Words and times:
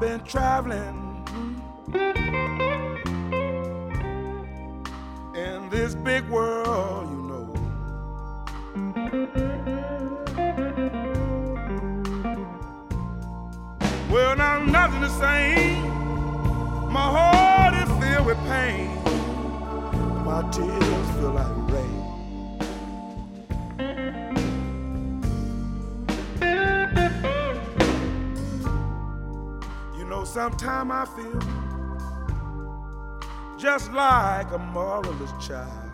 Been 0.00 0.20
traveling 0.20 0.99
sometimes 30.80 30.92
I 30.92 31.04
feel 31.04 31.38
just 33.58 33.92
like 33.92 34.50
a 34.52 34.58
motherless 34.58 35.32
child. 35.46 35.90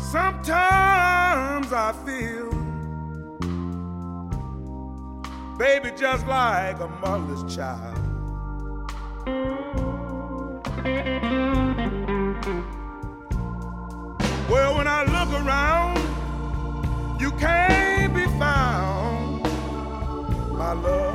Sometimes 0.00 1.72
I 1.72 1.92
feel, 2.04 2.50
baby, 5.56 5.92
just 5.96 6.26
like 6.26 6.80
a 6.80 6.88
motherless 6.88 7.54
child. 7.54 8.00
Well, 14.50 14.76
when 14.76 14.88
I 14.88 15.04
look 15.04 15.30
around, 15.40 16.00
you 17.20 17.30
can't 17.32 17.93
love 20.82 21.13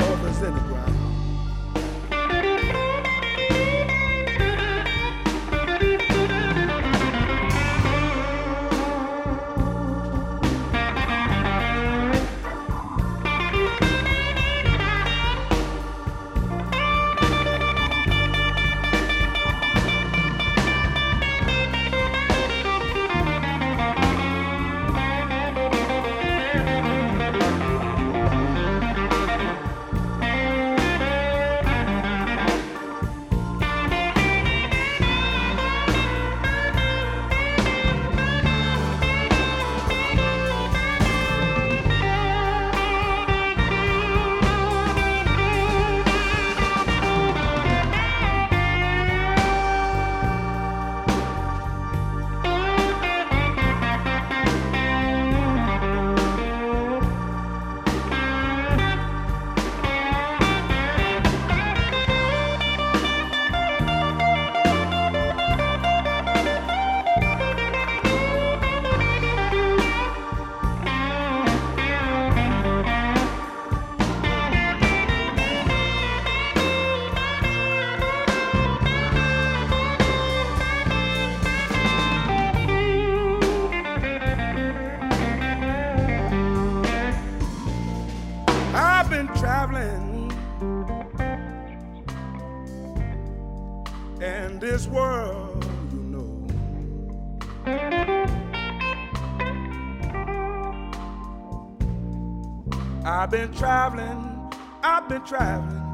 been 103.49 103.57
traveling, 103.57 104.51
I've 104.83 105.09
been 105.09 105.23
traveling. 105.23 105.85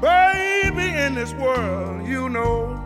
Baby, 0.00 0.98
in 0.98 1.14
this 1.14 1.32
world, 1.34 2.06
you 2.06 2.28
know. 2.28 2.82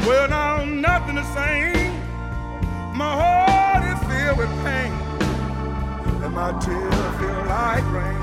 Well, 0.00 0.28
now 0.28 0.64
nothing 0.64 1.16
the 1.16 1.24
same. 1.34 1.92
My 2.94 3.12
heart 3.20 3.84
is 3.84 3.98
filled 4.08 4.38
with 4.38 4.64
pain, 4.64 4.92
and 6.22 6.34
my 6.34 6.52
tears 6.60 6.94
feel 7.18 7.44
like 7.46 7.84
rain. 7.92 8.17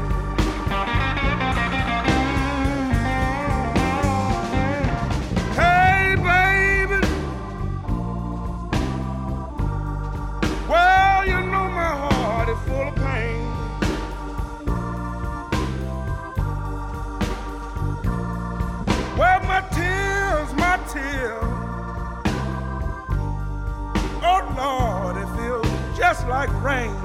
Like 26.48 26.64
rain. 26.64 26.96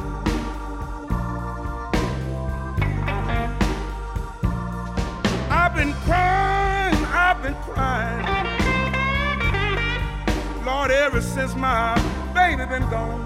I've 5.51 5.75
been 5.75 5.93
crying, 6.05 7.05
I've 7.07 7.43
been 7.43 7.55
crying. 7.55 8.27
Lord, 10.65 10.91
ever 10.91 11.21
since 11.23 11.55
my 11.55 11.95
baby 12.35 12.65
been 12.67 12.89
gone. 12.91 13.21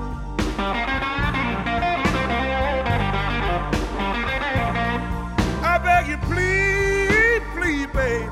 I 5.67 5.79
beg 5.83 6.09
you, 6.09 6.19
please, 6.29 7.43
please, 7.55 7.87
baby. 7.89 8.31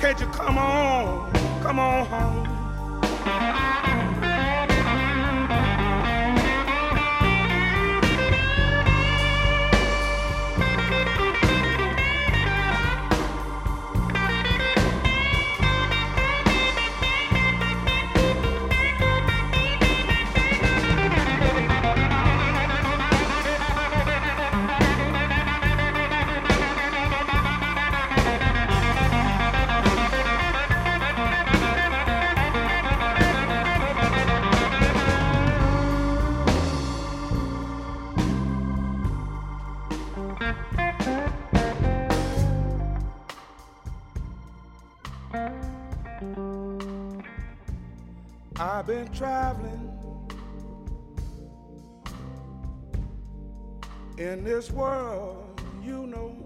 Can't 0.00 0.20
you 0.20 0.26
come 0.26 0.58
on, 0.58 1.32
come 1.62 1.78
on 1.78 2.06
home? 2.06 2.54
I've 48.56 48.86
been 48.86 49.08
traveling 49.12 49.90
in 54.16 54.44
this 54.44 54.70
world, 54.70 55.60
you 55.82 56.06
know. 56.06 56.36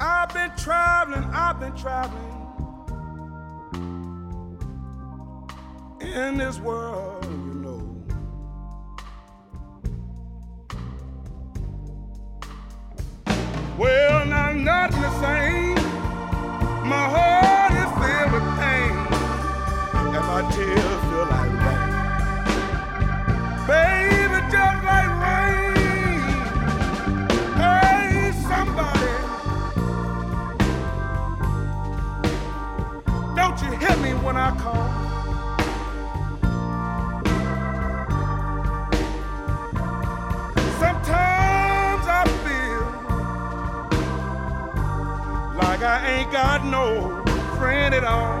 I've 0.00 0.34
been 0.34 0.50
traveling, 0.56 1.22
I've 1.32 1.60
been 1.60 1.76
traveling 1.76 2.22
in 6.00 6.38
this 6.38 6.58
world, 6.58 7.24
you 7.24 7.54
know. 7.54 7.65
got 46.36 46.62
no 46.66 47.22
friend 47.56 47.94
at 47.94 48.04
all. 48.04 48.35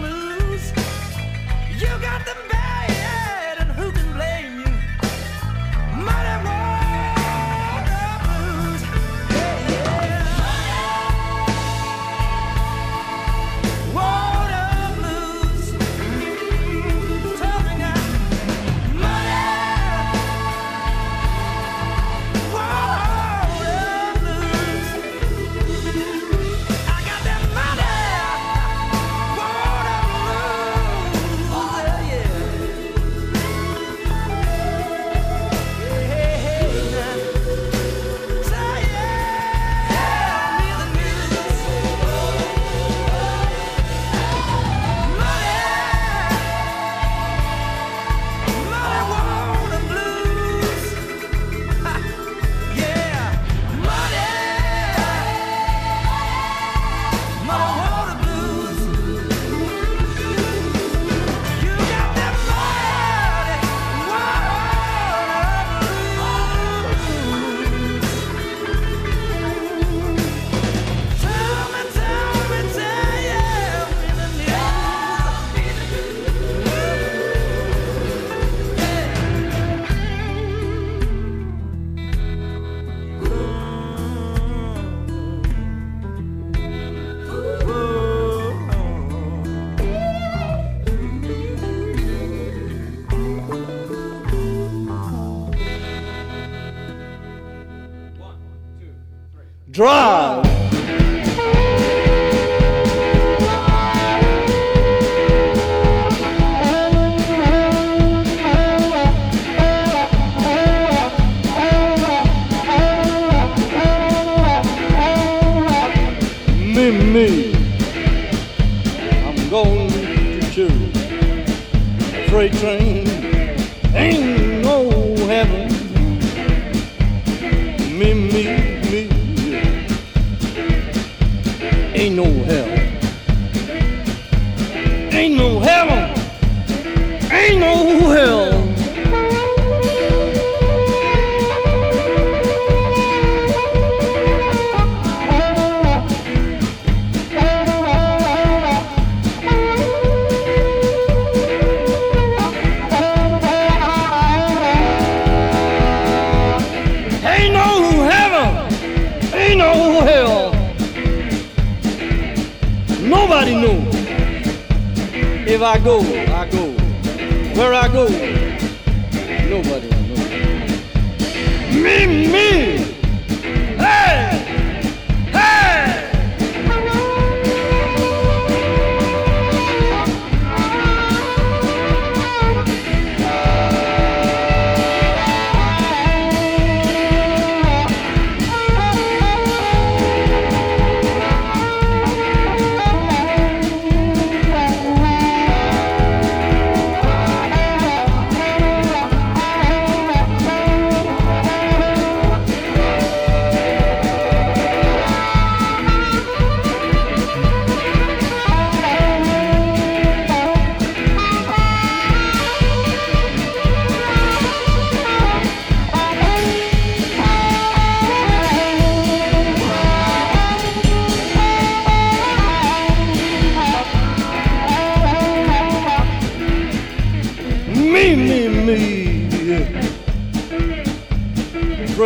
blue. 0.00 0.29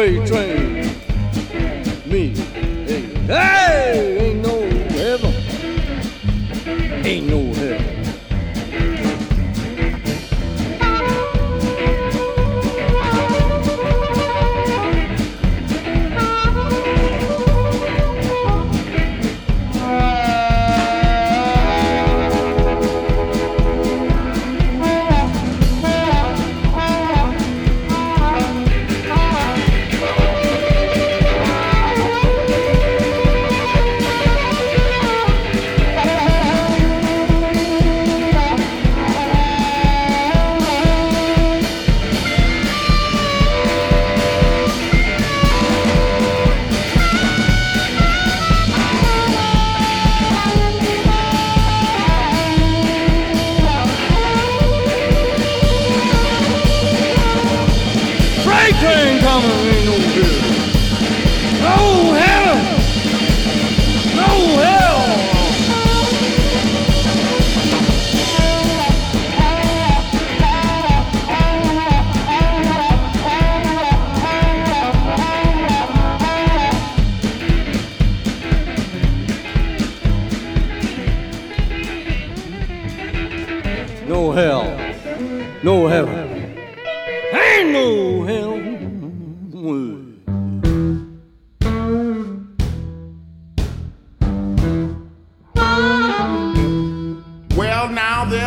train, 0.04 0.26
train. 0.26 0.63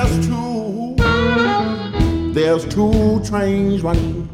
there's 0.08 0.28
two, 0.28 0.96
there's 2.34 2.65
two 2.65 3.22
trains 3.26 3.82
running. 3.82 4.30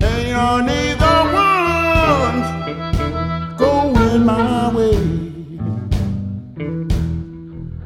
And 0.00 0.28
you're 0.28 0.62
neither 0.62 1.22
one's 1.32 2.48
going 3.58 4.24
my 4.24 4.74
way. 4.74 4.98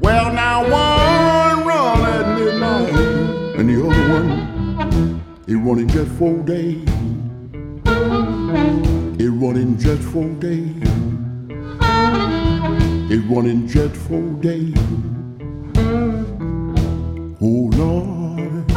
Well, 0.01 0.33
now 0.33 0.63
one 0.63 1.67
run 1.67 2.01
at 2.07 2.39
midnight, 2.39 2.95
and 3.59 3.69
the 3.69 3.77
other 3.87 4.05
one, 4.15 4.31
it 5.47 5.57
running 5.57 5.89
just 5.89 6.11
four 6.13 6.39
days. 6.39 6.89
It 9.21 9.29
running 9.29 9.79
just 9.79 10.03
four 10.03 10.29
days. 10.41 10.77
It 13.13 13.23
running 13.29 13.67
just 13.69 13.97
four 13.97 14.23
days. 14.41 14.75
Oh 17.43 17.71
Lord, 17.73 18.71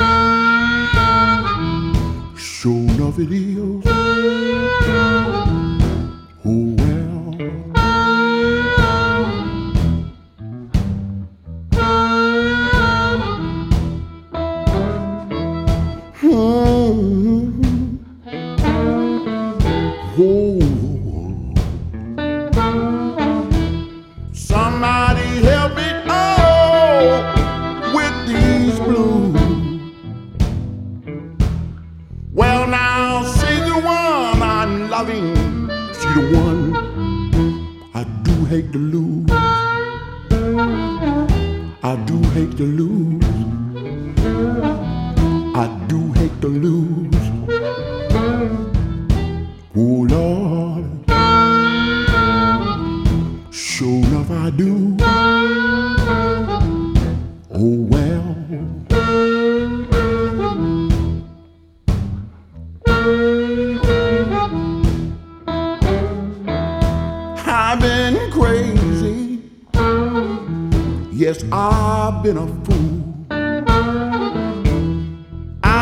show 2.37 2.69
no 2.97 3.11
videos. 3.11 3.92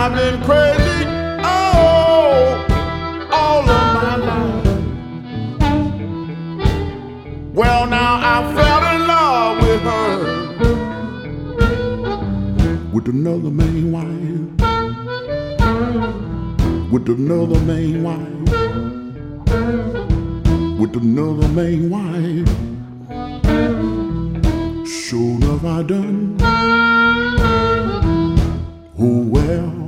I've 0.04 0.16
been 0.16 0.42
crazy 0.42 1.06
oh, 1.44 2.66
all 3.32 3.60
of 3.60 3.68
my 3.68 4.16
life. 4.16 4.66
Well, 7.54 7.86
now 7.86 8.16
I 8.20 8.42
fell 8.56 8.84
in 8.96 9.02
love 9.08 9.58
with 9.62 9.84
her, 9.92 10.16
with 12.92 13.08
another 13.10 13.52
main 13.52 13.92
wife, 13.92 14.50
with 16.92 17.08
another 17.08 17.60
main 17.60 18.02
wife 18.02 18.42
with 20.80 20.96
another 20.96 21.48
main 21.50 21.92
wife. 21.92 22.50
Sure 24.88 25.36
enough, 25.36 25.64
I 25.64 25.84
done. 25.84 26.38
Oh 28.98 29.22
well. 29.28 29.81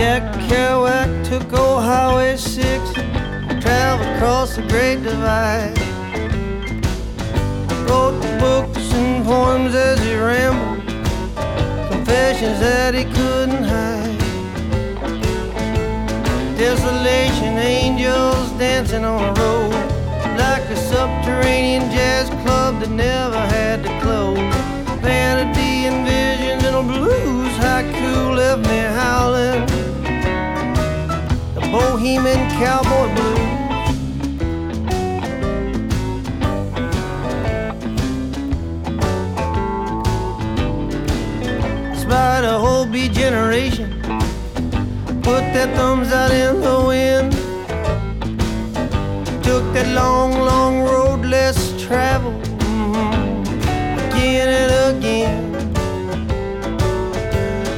Jack 0.00 0.32
Kerouac 0.48 1.28
took 1.28 1.52
old 1.52 1.82
Highway 1.82 2.34
6, 2.34 2.92
traveled 3.60 4.08
across 4.16 4.56
the 4.56 4.62
Great 4.62 5.02
Divide. 5.02 5.78
Wrote 7.86 8.18
books 8.40 8.94
and 8.94 9.22
poems 9.26 9.74
as 9.74 10.00
he 10.00 10.16
rambled, 10.16 10.86
confessions 11.92 12.58
that 12.60 12.94
he 12.94 13.04
couldn't 13.04 13.62
hide. 13.62 14.18
Desolation, 16.56 17.58
angels 17.58 18.52
dancing 18.52 19.04
on 19.04 19.34
the 19.34 19.40
road, 19.42 19.70
like 20.38 20.62
a 20.70 20.76
subterranean 20.76 21.90
jazz 21.90 22.30
club 22.42 22.80
that 22.80 22.88
never 22.88 23.36
had 23.36 23.82
to 23.82 24.00
close. 24.00 24.38
Vanity 25.02 25.84
and 25.84 26.06
visions 26.06 26.64
and 26.64 26.74
a 26.74 26.82
blues 26.82 27.52
haiku 27.58 28.34
left 28.34 28.66
me 28.66 28.78
howling. 28.78 29.69
Bohemian 31.70 32.50
cowboy 32.58 33.14
blues. 33.14 33.60
Despite 41.94 42.44
a 42.44 42.58
whole 42.58 42.86
B 42.86 43.08
generation, 43.08 44.02
put 45.22 45.42
their 45.54 45.68
thumbs 45.76 46.10
out 46.12 46.32
in 46.32 46.60
the 46.60 46.84
wind. 46.88 47.32
Took 49.44 49.64
that 49.74 49.88
long, 49.94 50.32
long 50.32 50.82
road 50.82 51.24
less 51.24 51.80
traveled 51.80 52.42
mhm, 52.58 53.42
again 54.08 54.48
and 54.60 54.96
again. 54.96 55.52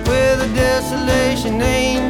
Where 0.06 0.36
the 0.36 0.48
desolation 0.54 1.60
angels 1.60 2.01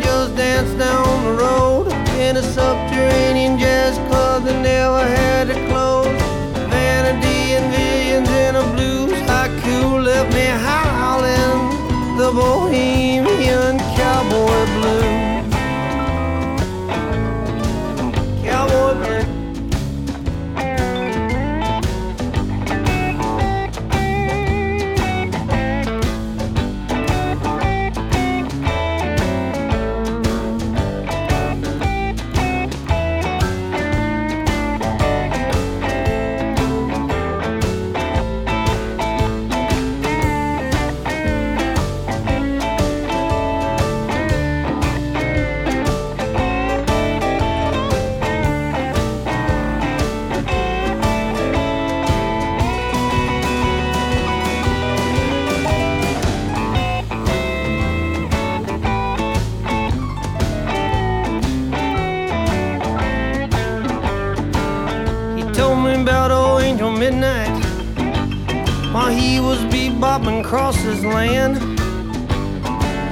was 69.52 69.64
bebopping 69.64 70.40
across 70.42 70.76
his 70.76 71.04
land. 71.04 71.58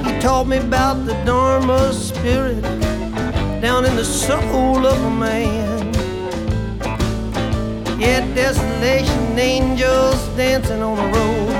He 0.03 0.19
taught 0.19 0.47
me 0.47 0.57
about 0.57 1.05
the 1.05 1.13
Dharma 1.23 1.93
spirit 1.93 2.63
down 3.61 3.85
in 3.85 3.95
the 3.95 4.03
soul 4.03 4.87
of 4.87 4.99
a 5.03 5.11
man. 5.11 5.93
Yet 7.99 8.23
desolation 8.33 9.37
angels 9.37 10.19
dancing 10.35 10.81
on 10.81 10.97
the 10.97 11.09
road. 11.15 11.53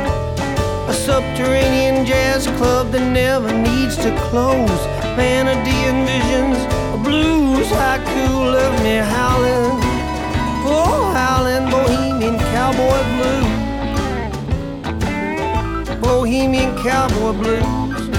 A 0.89 0.93
subterranean 0.93 2.03
jazz 2.03 2.47
club 2.57 2.91
that 2.91 3.07
never 3.07 3.53
needs 3.53 3.97
to 3.97 4.09
close. 4.29 4.81
Vanity 5.15 5.79
and 5.91 6.01
visions 6.11 6.57
of 6.91 7.03
blues, 7.03 7.67
haiku 7.67 8.51
left 8.55 8.83
me 8.83 8.95
howling. 8.95 9.77
Oh, 10.65 11.11
howling 11.13 11.69
bohemian 11.69 12.39
cowboy 12.39 13.01
blues. 13.15 13.50
Bohemian 16.11 16.75
cowboy 16.83 17.31
blues. 17.31 18.09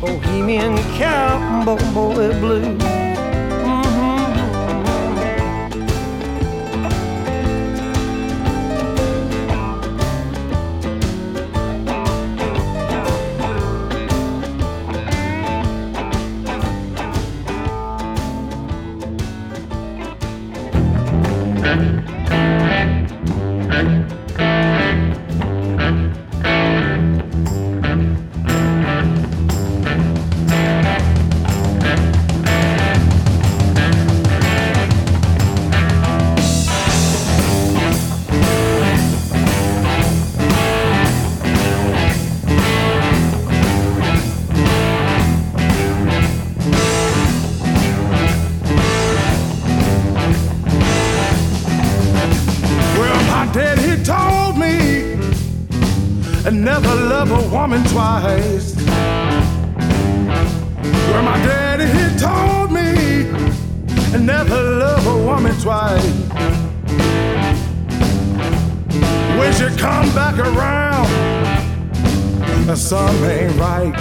Bohemian 0.00 0.76
cowboy 0.98 2.32
blues. 2.40 3.11
And 56.44 56.64
never 56.64 56.94
love 56.94 57.30
a 57.30 57.48
woman 57.54 57.84
twice. 57.84 58.74
Well, 61.10 61.22
my 61.22 61.38
daddy, 61.46 61.86
he 61.86 62.18
told 62.18 62.72
me 62.72 63.28
and 64.12 64.26
never 64.26 64.60
love 64.60 65.06
a 65.06 65.16
woman 65.24 65.54
twice. 65.60 66.04
When 69.38 69.52
she 69.52 69.68
come 69.78 70.12
back 70.14 70.38
around, 70.38 71.08
something 72.76 73.24
ain't 73.30 73.56
right. 73.56 73.94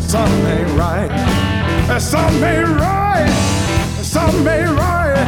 Something 0.00 0.46
ain't 0.46 0.78
right. 0.78 1.10
Something 2.00 2.42
ain't 2.42 2.68
right. 2.68 3.30
Something 4.02 4.46
ain't 4.46 4.70
right. 4.78 5.26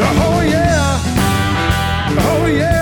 Oh 0.00 0.40
yeah. 0.42 1.00
Oh 2.20 2.46
yeah. 2.46 2.77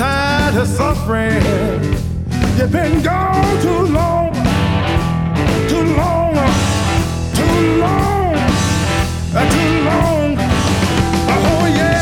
Tired 0.00 0.56
of 0.56 0.66
suffering. 0.66 1.42
You've 2.56 2.72
been 2.72 3.02
gone 3.02 3.60
too 3.60 3.82
long, 3.98 4.32
too 5.68 5.84
long, 6.00 6.34
too 7.38 7.60
long, 7.84 8.34
too 9.50 9.84
long. 9.90 10.36
Oh 11.36 11.64
yeah, 11.78 11.99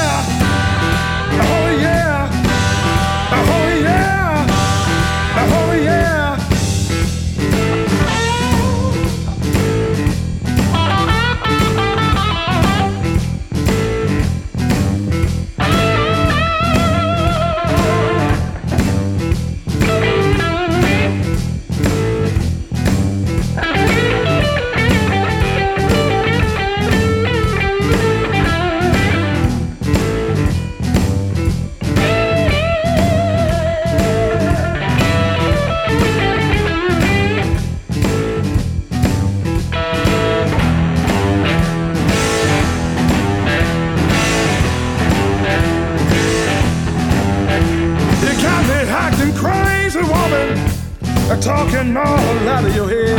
talking 51.79 51.97
all 51.97 52.49
out 52.49 52.65
of 52.65 52.75
your 52.75 52.89
head. 52.89 53.19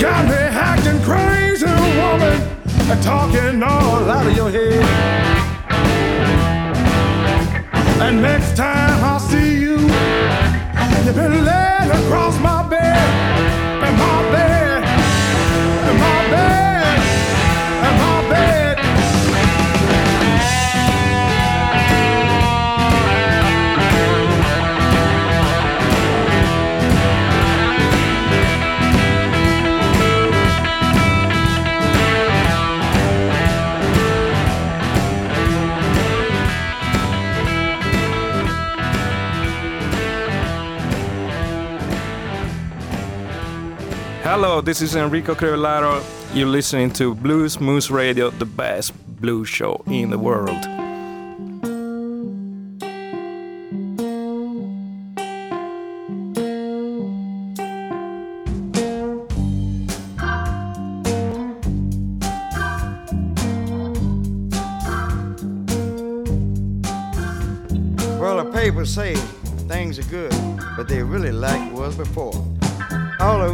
Got 0.00 0.24
me 0.26 0.34
acting 0.34 1.00
crazy, 1.02 1.66
woman, 2.00 3.02
talking 3.02 3.62
all 3.62 4.10
out 4.10 4.26
of 4.26 4.36
your 4.36 4.50
head. 4.50 4.84
And 8.00 8.20
next 8.20 8.56
time 8.56 9.04
I 9.04 9.18
see 9.18 9.60
you, 9.60 9.78
you've 11.04 11.14
been 11.14 11.44
laid 11.44 11.90
across 11.92 12.36
my 12.40 12.59
Hello, 44.32 44.60
this 44.60 44.80
is 44.80 44.94
Enrico 44.94 45.34
Crivellaro. 45.34 46.04
You're 46.32 46.46
listening 46.46 46.92
to 46.92 47.16
Blues 47.16 47.58
Moose 47.58 47.90
Radio, 47.90 48.30
the 48.30 48.44
best 48.44 48.92
blues 49.20 49.48
show 49.48 49.82
in 49.88 50.10
the 50.10 50.18
world. 50.18 50.50
Well, 68.20 68.44
the 68.44 68.50
papers 68.54 68.94
say 68.94 69.16
things 69.66 69.98
are 69.98 70.08
good, 70.08 70.32
but 70.76 70.86
they 70.86 71.02
really 71.02 71.32
like 71.32 71.72
was 71.72 71.96
before. 71.96 72.59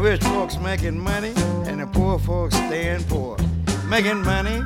Rich 0.06 0.22
folks 0.22 0.56
making 0.58 1.00
money, 1.00 1.32
and 1.66 1.80
the 1.80 1.86
poor 1.88 2.16
folks 2.20 2.54
staying 2.54 3.02
poor. 3.08 3.36
Making 3.88 4.22
money, 4.22 4.62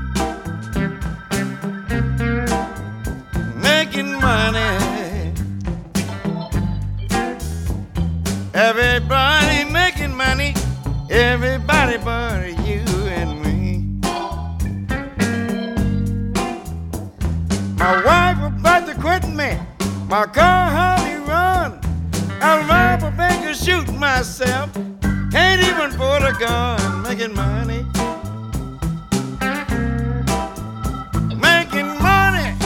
making 3.57 4.13
money. 4.21 5.33
Everybody 8.53 9.65
making 9.73 10.15
money, 10.15 10.53
everybody 11.09 11.97
but 11.97 12.49
you 12.67 12.85
and 13.09 13.41
me. 13.43 13.99
My 17.79 18.05
wife 18.05 18.53
about 18.53 18.87
to 18.89 18.95
quit 19.01 19.27
me. 19.27 19.57
My 20.07 20.27
car 20.27 20.71
hardly 20.71 21.17
run. 21.27 21.81
I 22.43 22.61
rob 22.69 23.11
a 23.11 23.17
bank 23.17 23.47
and 23.47 23.57
shoot 23.57 23.91
myself. 23.95 24.71
Put 26.01 26.23
a 26.23 26.33
gun. 26.33 27.03
Making 27.03 27.35
making 27.35 27.35
money. 27.35 27.85
Making 31.37 31.91
money. 32.01 32.57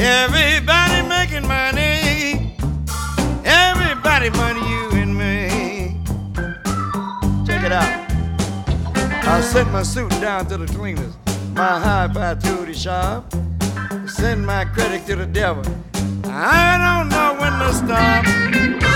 Everybody 0.00 1.08
making 1.08 1.46
money. 1.46 2.56
Everybody 3.44 4.30
money, 4.30 4.60
you 4.68 4.90
and 5.00 5.16
me. 5.16 5.96
Check 7.46 7.62
it 7.62 7.70
out. 7.70 8.10
I 9.24 9.40
sent 9.42 9.70
my 9.70 9.84
suit 9.84 10.10
down 10.20 10.46
to 10.46 10.56
the 10.56 10.66
cleaners, 10.66 11.14
my 11.52 11.78
hi-fi 11.78 12.34
to 12.34 12.66
the 12.66 12.74
shop. 12.74 13.32
Send 14.08 14.44
my 14.44 14.64
credit 14.64 15.06
to 15.06 15.14
the 15.14 15.26
devil. 15.26 15.62
I 16.24 16.78
don't 16.82 17.08
know 17.08 17.36
when 17.38 17.52
to 17.60 17.72
stop. 17.72 18.91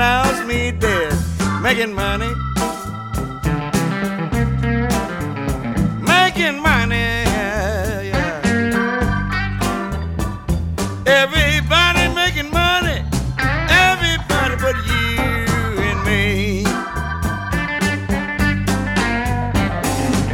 He 0.00 0.06
pronounced 0.06 0.46
me 0.46 0.70
dead. 0.72 1.12
Making 1.60 1.94
money, 1.94 2.32
making 6.00 6.62
money. 6.62 7.26
Everybody 11.06 12.08
making 12.14 12.50
money, 12.50 13.04
everybody 13.68 14.56
but 14.56 14.76
you 14.88 15.18
and 15.88 16.00
me. 16.06 16.64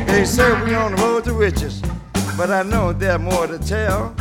They 0.07 0.25
say 0.25 0.49
we 0.63 0.75
on 0.75 0.95
the 0.95 1.03
road 1.03 1.25
to 1.25 1.33
riches, 1.33 1.83
but 2.37 2.51
I 2.51 2.63
know 2.63 2.93
there's 2.93 3.19
more 3.19 3.49
to 3.49 3.59
tell. 3.59 4.15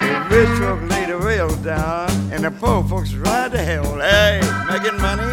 The 0.00 0.26
rich 0.30 0.58
folk 0.58 0.80
lay 0.90 1.06
the 1.06 1.18
rail 1.18 1.48
down, 1.62 2.10
and 2.32 2.44
the 2.44 2.50
poor 2.50 2.82
folks 2.84 3.14
ride 3.14 3.52
the 3.52 3.58
hell. 3.58 3.98
Hey, 3.98 4.40
making 4.68 4.98
money. 5.00 5.30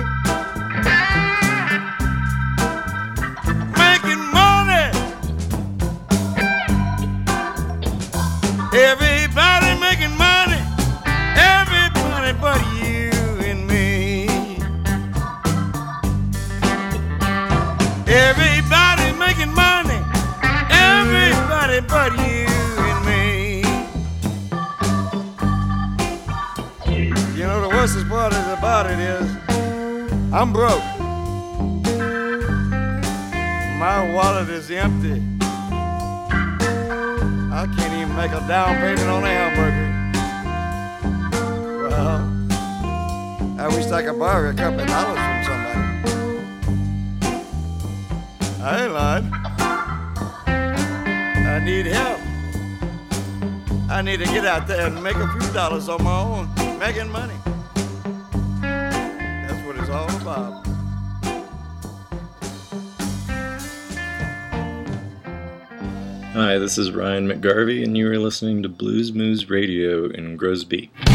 Making 3.77 4.23
money. 4.33 4.85
Everybody 8.73 9.79
making 9.79 10.15
money. 10.17 10.61
Everybody 11.35 12.33
but 12.41 12.66
it 28.85 28.99
is 28.99 29.37
I'm 30.31 30.53
broke. 30.53 30.83
My 33.79 34.11
wallet 34.13 34.49
is 34.49 34.69
empty. 34.69 35.23
I 37.51 37.65
can't 37.75 37.93
even 37.93 38.15
make 38.15 38.31
a 38.31 38.45
down 38.47 38.75
payment 38.75 39.09
on 39.09 39.23
a 39.23 39.27
hamburger. 39.27 39.87
Well, 41.89 42.17
I 43.59 43.67
wish 43.69 43.87
I 43.87 44.03
could 44.03 44.19
borrow 44.19 44.49
a 44.51 44.53
couple 44.53 44.81
of 44.81 44.87
dollars 44.87 45.17
from 45.17 45.43
somebody. 45.45 45.79
I 48.61 48.83
ain't 48.83 48.93
lying. 48.93 49.31
I 51.47 51.59
need 51.63 51.85
help. 51.87 52.19
I 53.89 54.01
need 54.03 54.17
to 54.17 54.25
get 54.25 54.45
out 54.45 54.67
there 54.67 54.85
and 54.87 55.01
make 55.01 55.15
a 55.15 55.27
few 55.39 55.51
dollars 55.53 55.87
on 55.89 56.03
my 56.03 56.19
own, 56.19 56.49
making 56.77 57.09
money. 57.11 57.33
About. 60.37 60.67
Hi, 66.33 66.59
this 66.59 66.77
is 66.77 66.91
Ryan 66.91 67.27
McGarvey, 67.27 67.83
and 67.83 67.97
you 67.97 68.07
are 68.11 68.19
listening 68.19 68.61
to 68.61 68.69
Blues 68.69 69.11
Moose 69.11 69.49
Radio 69.49 70.05
in 70.05 70.37
Groesbeek. 70.37 71.06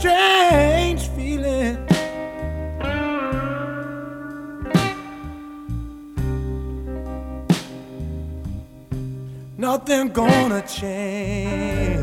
strange 0.00 1.08
feeling. 1.08 1.76
Nothing 9.58 10.08
gonna 10.08 10.62
change. 10.62 12.00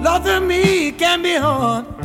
Loving 0.00 0.46
me 0.46 0.92
can 0.92 1.22
be 1.22 1.34
hard. 1.34 1.95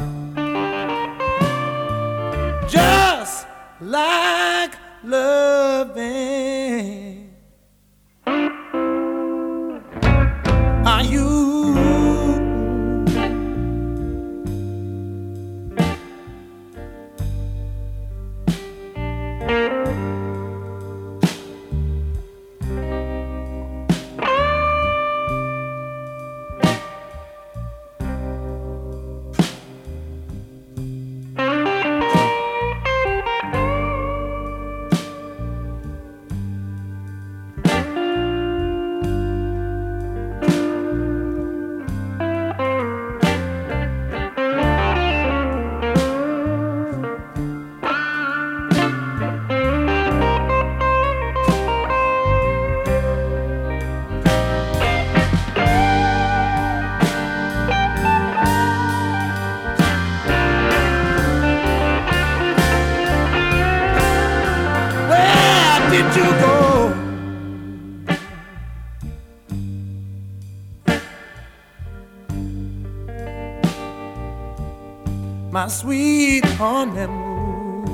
my 75.62 75.68
sweet 75.68 76.44
honeymoon. 76.58 77.86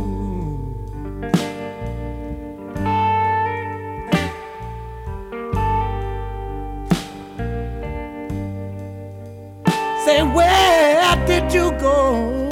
Say, 10.06 10.24
where 10.24 11.26
did 11.28 11.54
you 11.54 11.72
go? 11.72 12.48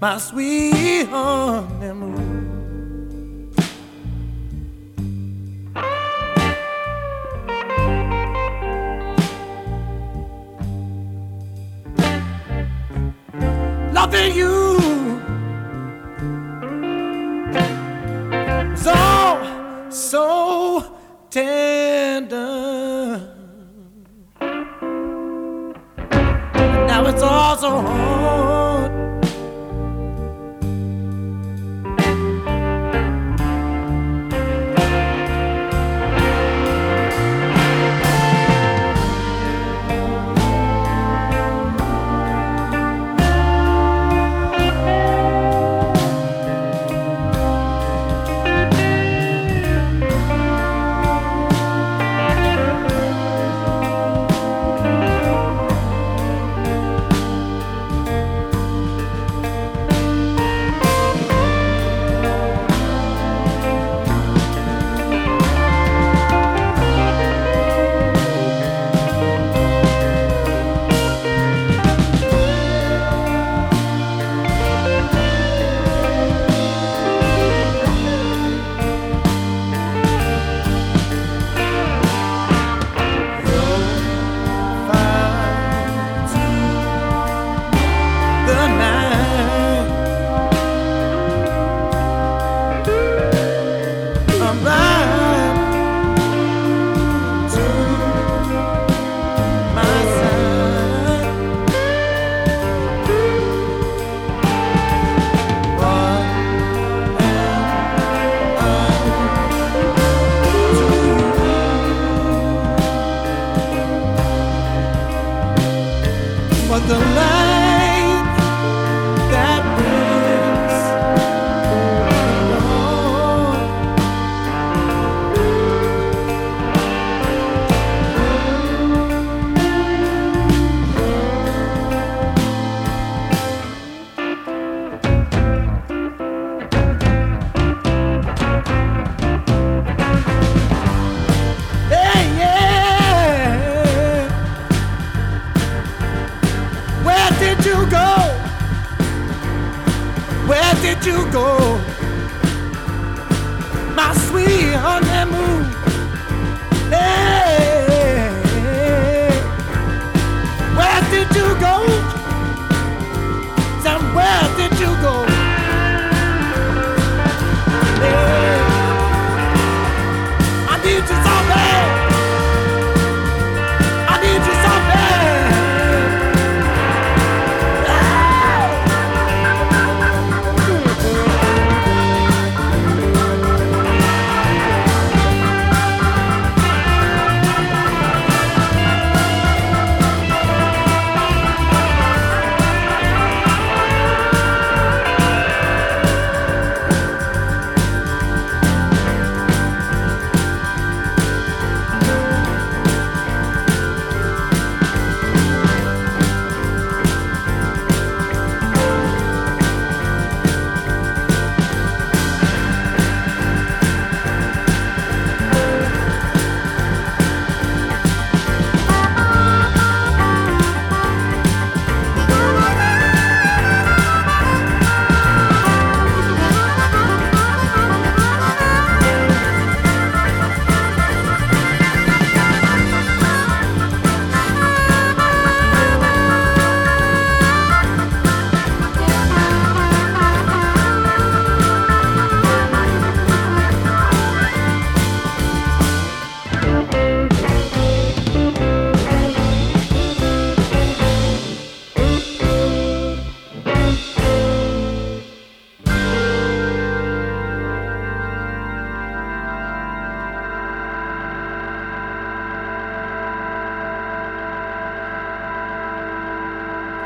My 0.00 0.18
sweet 0.18 1.06
honeymoon. 1.06 2.15